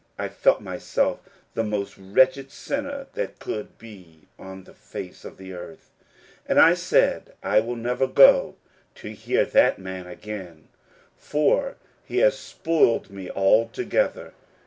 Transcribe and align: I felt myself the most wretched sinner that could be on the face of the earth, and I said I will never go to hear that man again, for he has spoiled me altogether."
I 0.17 0.29
felt 0.29 0.61
myself 0.61 1.19
the 1.53 1.63
most 1.63 1.95
wretched 1.95 2.49
sinner 2.49 3.05
that 3.13 3.37
could 3.37 3.77
be 3.77 4.21
on 4.39 4.63
the 4.63 4.73
face 4.73 5.23
of 5.23 5.37
the 5.37 5.53
earth, 5.53 5.91
and 6.47 6.59
I 6.59 6.73
said 6.73 7.33
I 7.43 7.59
will 7.59 7.75
never 7.75 8.07
go 8.07 8.55
to 8.95 9.09
hear 9.13 9.45
that 9.45 9.77
man 9.77 10.07
again, 10.07 10.69
for 11.15 11.75
he 12.03 12.17
has 12.17 12.35
spoiled 12.35 13.11
me 13.11 13.29
altogether." 13.29 14.33